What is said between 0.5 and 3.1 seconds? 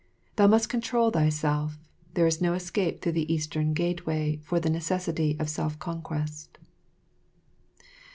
control thyself, there is no escape